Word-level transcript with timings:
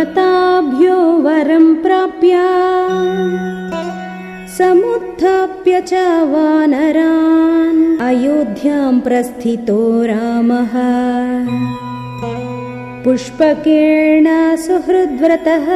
देवताभ्यो 0.00 0.96
वरं 1.24 1.64
प्राप्य 1.74 2.36
समुत्थाप्य 4.58 5.80
च 5.80 5.94
वानरान् 6.32 7.82
अयोध्यां 8.00 9.00
प्रस्थितो 9.00 9.80
रामः। 10.04 10.72
पुष्पकेण 13.04 14.56
सुहृद्व्रतः 14.56 15.68